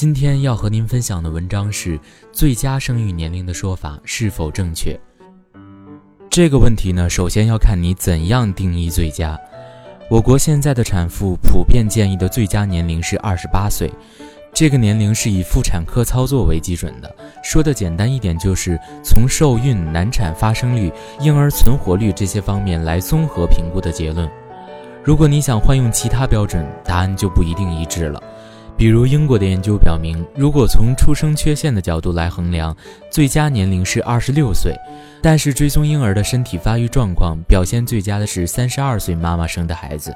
[0.00, 2.00] 今天要和您分享的文章是
[2.32, 4.98] 最佳生育年龄的说法是否正确？
[6.30, 9.38] 这个问题呢，首先要看你怎样定义最佳。
[10.08, 13.92] 我国现在的产妇普遍建议的最佳年龄是二十八岁，
[14.54, 17.16] 这个年龄是以妇产科操作为基准的。
[17.44, 20.90] 说的简单一点，就是从受孕、难产发生率、
[21.20, 24.26] 婴儿存活率这些方面来综合评估的结论。
[25.04, 28.18] 如果你想换用其他标准，答案就不一定一致了。
[28.80, 32.74] 比如英国的研究表明，如果从出生缺陷的角度来衡量，
[33.10, 34.74] 最佳年龄是二十六岁，
[35.20, 40.10] 但是追踪婴儿的身体发育状况，表现最佳的是三十二岁妈妈生的孩子。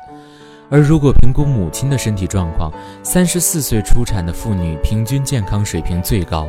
[0.70, 6.48] 而如果评估母亲的身体状况，三十四岁出产的妇女平均健康水平最高。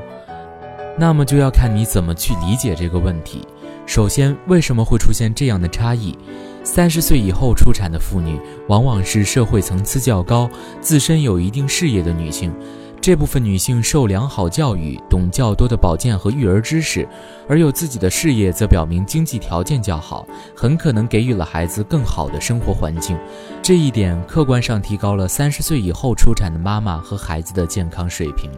[0.98, 3.46] 那么就要看你怎么去理解这个问题。
[3.86, 6.18] 首先，为什么会出现这样的差异？
[6.66, 10.50] 三十岁以后出产的妇女，往往是社会层次较高、
[10.82, 12.52] 自身有一定事业的女性。
[13.00, 17.08] 这部分女性受良好教育，懂较多的保健和育儿知识，
[17.48, 23.16] 而有自己的事业，则表明经济条件较好，很可能给予了孩子更好的生活环境。
[23.62, 28.50] 这一点客观上提高了三十岁以后出产的妈妈和孩子的健康水平。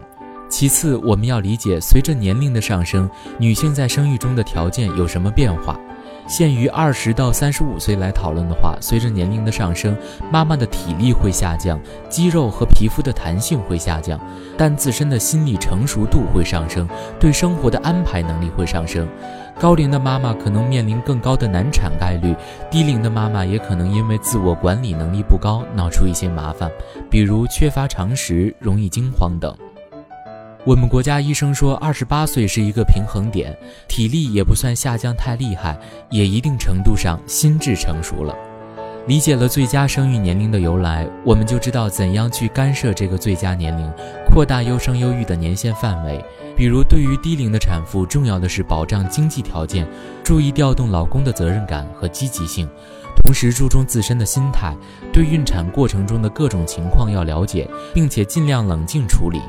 [0.50, 5.78] 其次，我们要理解，随着年龄的上升，女性在生育中的条件有什么变化。
[6.28, 9.95] 限于二十到三十五岁来讨论的话，随着年龄的上升，
[10.30, 14.19] 妈妈的体力会下降，肌肉和皮肤的弹性会下降，
[14.57, 16.88] 但自身的心理成熟度会上升，
[17.18, 19.07] 对生活的安排能力会上升。
[19.59, 22.35] 高龄的妈妈可能面临更高的难产概率，
[22.69, 26.69] 低龄的妈妈也可能因为自我管理能力不高，闹出一些麻烦，
[27.09, 29.56] 比如缺乏常识、容易惊慌等。
[30.67, 33.57] 我们国家医生说，二十八岁是一个平衡点，
[33.88, 35.79] 体力也不算下降太厉害，
[36.09, 38.35] 也一定程度上心智成熟了。
[39.07, 43.89] 理解了最佳生育年龄的由来，我们就知道怎样去干涉这个最佳年龄，
[44.25, 46.22] 扩大优生优育的年限范围。
[46.57, 49.88] 比如，对于低龄的产妇，重要的是保障经济条件，
[50.22, 52.67] 注意调动老公的责任感和积极性，
[53.23, 54.75] 同时注重自身的心态，
[55.13, 59.39] 对孕产过程中的各种情况要了解，并且尽量冷静处理。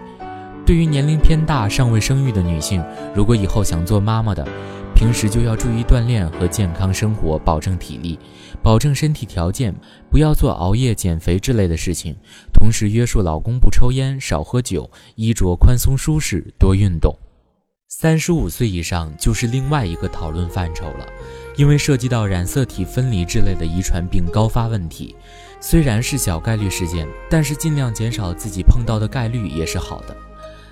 [0.69, 2.85] 对于年龄偏大、尚未生育的女性，
[3.15, 4.47] 如果以后想做妈妈的，
[4.95, 8.19] 平时就要注意锻炼和健康生活，保证体力，
[8.63, 9.75] 保证身体条件，
[10.11, 12.15] 不要做熬夜、减肥之类的事情。
[12.53, 17.17] 同时约束老公不抽烟、少喝酒，衣着宽松舒适，多运动。
[17.89, 21.07] 三十五岁以上就是另外一个讨论范畴了，
[21.57, 25.17] 因为涉及到染色体分离之类的遗传病高发问题。
[25.61, 30.15] 虽然是小概率事件，但是尽量减少自己碰到的概率也是好的。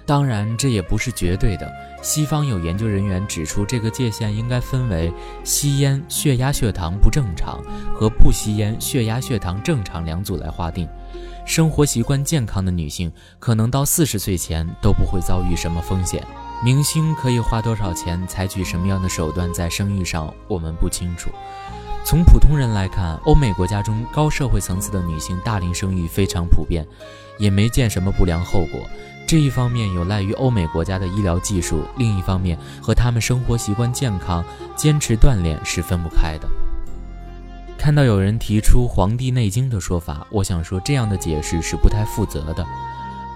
[0.07, 1.71] 当然，这也不是绝对的。
[2.01, 5.13] 西方有研究人员指出，这个界限应该分为
[5.43, 7.61] 吸烟血压血糖不正常
[7.93, 10.89] 和不吸烟血压血糖正常两组来划定。
[11.45, 16.25] 生活习惯健康的女性，可能到四十岁前都不会遭遇什么风险。
[16.65, 21.31] 明星可以花多少钱，采取什么样的手段在生育上，我们不清楚。
[22.05, 26.87] 从普通人来看，欧美国家中高社会层次的女性大龄生育非常普遍，
[27.39, 28.81] 也没见什么不良后果。
[29.27, 34.45] 这一方面有赖于欧美国家的医疗技术，另一方面和他们生活习惯健康、
[34.77, 36.49] 坚持锻炼是分不开的。
[37.77, 42.65] 看到有人提出《黄帝内经》的说法，我想说这样的解释是不太负责的。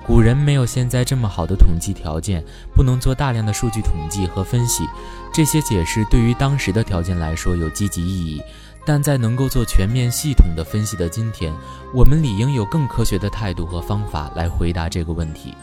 [0.06, 4.84] 古人没有现在这么好的统计条件，不能做大量的数据统计和分析。
[5.32, 8.42] 这些解释对于当时的条件来说有积极意义，
[8.86, 11.52] 但在能够做全面系统的分析的今天，
[11.92, 15.54] 我们理应有更科学的态度和方法来回答这个问题。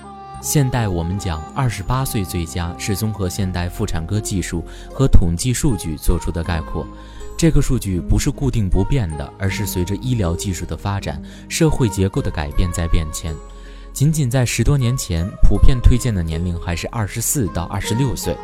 [0.42, 4.64] 现代我们讲二十八岁最佳，是综合现代妇产科技术
[4.94, 6.88] 和统计数据做出的概括。
[7.36, 13.34] 这个数据不是固定不变的，而是随着医疗技术的发展、社会结构的改变在变迁。
[13.92, 18.38] 仅仅在十多年前，普遍推荐的年龄还是二十四到二十六岁，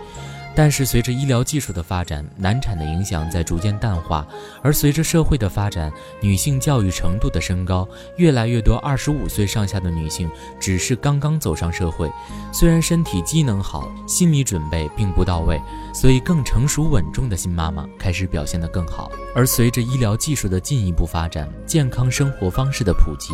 [0.56, 4.26] 但是随着医疗技术的发展，难产的影响在逐渐淡化，
[4.62, 5.92] 而随着社会的发展，
[6.22, 10.30] 女性教育程度的升高，越来越多二十五岁上下的女性
[10.60, 12.08] 只是刚刚走上社会，
[12.54, 15.60] 虽然身体机能好，心理准备并不到位，
[15.92, 19.12] 所以更成熟稳重的新妈妈开始表现得更好。
[19.34, 23.34] 而随着医疗技术的进一步发展，健康生活方式的普及，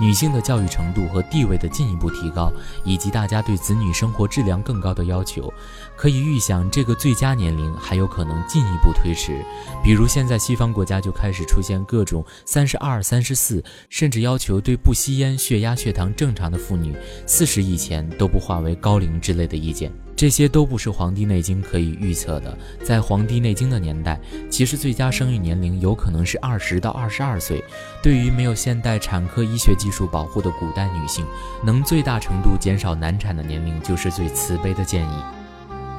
[0.00, 2.52] 女性的教育程度和地位的进一步提高，
[2.84, 5.52] 以及大家对子女生活质量更高的要求，
[5.96, 6.55] 可以预想。
[6.70, 9.44] 这个最佳年龄还有可能进一步推迟，
[9.82, 16.94] 比如现在西方国家就开始出现各种三十二、三十四，甚至要求对不吸烟、血压、血糖正常的妇女
[17.26, 19.90] 四十以前都不划为高龄之类的意见。
[20.14, 22.56] 这些都不是《黄帝内经》可以预测的。
[22.82, 24.18] 在《黄帝内经》的年代，
[24.48, 27.62] 其实最佳生育年龄有可能是二十到二十二岁。
[28.02, 31.22] 对于没有现代产科医学技术保护的古代女性，
[31.62, 35.45] 能最大程度减少难产的年龄，就是最慈悲的建议。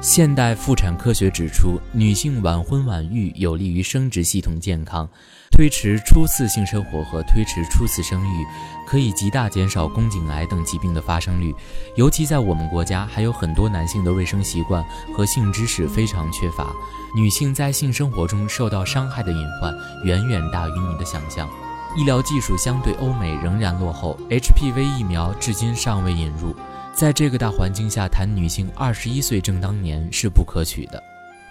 [0.00, 5.08] 现代妇产科学指出，女性晚婚晚育有利于生殖系统健康，
[5.50, 8.46] 推迟初次性生活和推迟初次生育，
[8.86, 11.52] 可以极大减少宫颈癌等疾病的发生率。
[11.96, 14.84] 尤其在我们国家，还有很多男性的卫生习惯
[15.16, 16.72] 和性知识非常缺乏，
[17.16, 19.74] 女性在性生活中受到伤害的隐患
[20.04, 21.48] 远远大于你的想象。
[21.96, 26.54] 医疗技术相对欧美仍然落后，HPV 疫苗至今尚未引入。
[26.98, 31.00] 在这个大环境下谈女性二十一岁正当年是不可取的。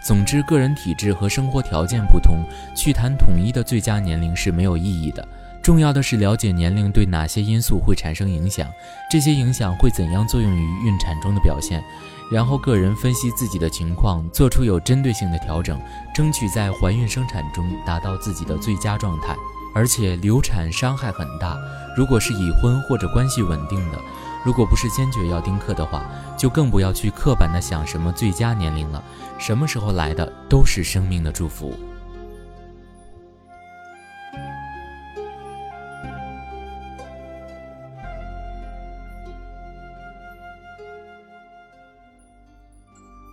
[0.05, 2.43] 总之，个人体质和生活条件不同，
[2.75, 5.25] 去谈统一的最佳年龄是没有意义的。
[5.63, 8.67] 重要的是了解年龄对哪些因素会产生影响，
[9.09, 11.81] 这些影响会怎样作用于孕产中的表现，
[12.29, 15.79] 然后个人分析自己的情况，做出有针对性的调整，
[16.13, 19.33] 争取在怀孕生产中达到自己的最佳状态。
[19.73, 21.55] 而且流产伤害很大，
[21.95, 23.97] 如果是已婚或者关系稳定的。
[24.45, 26.05] 如果不是坚决要丁克的话，
[26.37, 29.03] 就更不要去刻板的想什么最佳年龄了。
[29.37, 31.77] 什么时候来的都是生命的祝福。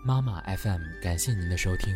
[0.06, 1.94] 妈妈 FM，感谢您的收听。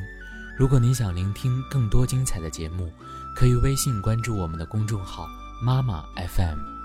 [0.56, 2.90] 如果您想聆听更多精彩的节目，
[3.36, 5.26] 可以微信关注我们的公众号
[5.62, 6.77] “妈妈 FM”。